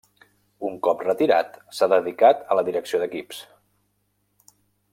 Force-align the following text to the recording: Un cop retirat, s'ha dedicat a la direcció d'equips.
Un 0.69 0.77
cop 0.87 1.03
retirat, 1.07 1.59
s'ha 1.79 1.89
dedicat 1.93 2.41
a 2.55 2.57
la 2.61 2.65
direcció 2.71 3.01
d'equips. 3.03 3.43